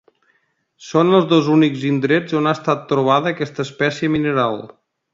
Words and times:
Són 0.85 1.17
els 1.17 1.27
dos 1.33 1.51
únics 1.57 1.85
indrets 1.91 2.39
on 2.41 2.49
ha 2.53 2.57
estat 2.59 2.83
trobada 2.95 3.35
aquesta 3.37 3.67
espècie 3.71 4.15
mineral. 4.19 4.63